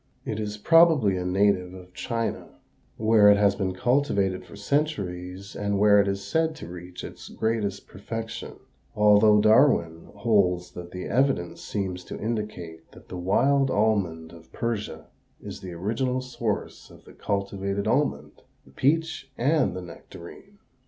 [0.25, 2.55] It is probably a native of China,
[2.97, 7.29] where it has been cultivated for centuries and where it is said to reach its
[7.29, 8.53] greatest perfection,
[8.95, 15.05] although Darwin holds that the evidence seems to indicate that the wild almond of Persia
[15.39, 20.57] is the original source of the cultivated almond, the peach, and the nectarine.